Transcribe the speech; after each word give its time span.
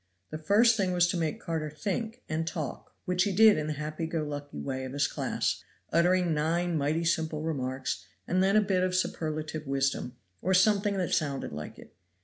The 0.31 0.39
first 0.39 0.75
thing 0.77 0.93
was 0.93 1.07
to 1.09 1.15
make 1.15 1.39
Carter 1.39 1.69
think 1.69 2.23
and 2.27 2.47
talk, 2.47 2.95
which 3.05 3.21
he 3.21 3.31
did 3.31 3.55
in 3.55 3.67
the 3.67 3.73
happy 3.73 4.07
go 4.07 4.23
lucky 4.23 4.57
way 4.57 4.83
of 4.83 4.93
his 4.93 5.05
class, 5.05 5.63
uttering 5.93 6.33
nine 6.33 6.75
mighty 6.75 7.05
simple 7.05 7.43
remarks, 7.43 8.03
and 8.27 8.41
then 8.41 8.55
a 8.55 8.61
bit 8.61 8.81
of 8.83 8.95
superlative 8.95 9.67
wisdom, 9.67 10.15
or 10.41 10.55
something 10.55 10.97
that 10.97 11.13
sounded 11.13 11.51
like 11.53 11.77
it. 11.77 11.93